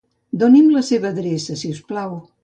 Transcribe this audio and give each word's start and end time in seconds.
Doni'm 0.43 0.71
la 0.75 0.81
seva 0.87 1.07
adreça 1.15 1.57
si 1.63 1.71
us 1.75 1.83
plau. 1.91 2.17